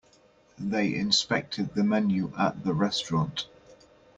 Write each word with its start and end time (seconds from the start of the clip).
They 0.57 0.95
inspected 0.95 1.75
the 1.75 1.83
menu 1.83 2.31
at 2.35 2.63
the 2.63 2.73
restaurant. 2.73 3.45